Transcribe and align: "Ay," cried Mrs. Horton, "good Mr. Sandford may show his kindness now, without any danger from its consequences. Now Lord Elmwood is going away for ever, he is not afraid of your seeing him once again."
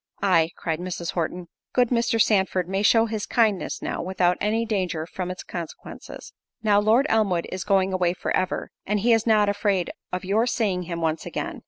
"Ay," 0.23 0.49
cried 0.57 0.79
Mrs. 0.79 1.11
Horton, 1.11 1.47
"good 1.73 1.89
Mr. 1.89 2.19
Sandford 2.19 2.67
may 2.67 2.81
show 2.81 3.05
his 3.05 3.27
kindness 3.27 3.83
now, 3.83 4.01
without 4.01 4.35
any 4.41 4.65
danger 4.65 5.05
from 5.05 5.29
its 5.29 5.43
consequences. 5.43 6.33
Now 6.63 6.79
Lord 6.79 7.05
Elmwood 7.07 7.45
is 7.51 7.63
going 7.63 7.93
away 7.93 8.13
for 8.13 8.35
ever, 8.35 8.71
he 8.87 9.13
is 9.13 9.27
not 9.27 9.47
afraid 9.47 9.91
of 10.11 10.25
your 10.25 10.47
seeing 10.47 10.81
him 10.89 11.01
once 11.01 11.27
again." 11.27 11.59